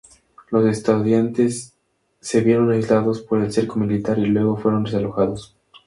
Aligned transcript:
Los 0.49 0.65
estudiantes 0.65 1.77
se 2.21 2.41
vieron 2.41 2.71
aislados 2.71 3.21
por 3.21 3.39
el 3.39 3.53
cerco 3.53 3.77
militar 3.77 4.17
y 4.17 4.25
luego 4.25 4.57
fueron 4.57 4.83
desalojados. 4.85 5.55